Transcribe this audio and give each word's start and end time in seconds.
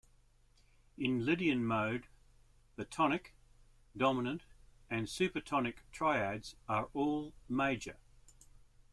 In 0.97 1.25
Lydian 1.27 1.63
mode, 1.63 2.07
the 2.75 2.85
tonic, 2.85 3.35
dominant, 3.95 4.45
and 4.89 5.05
supertonic 5.05 5.75
triads 5.91 6.55
are 6.67 6.89
all 6.93 7.33
major. 7.47 7.97